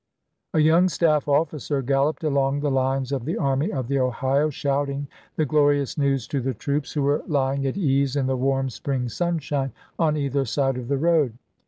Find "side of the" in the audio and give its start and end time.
10.43-10.97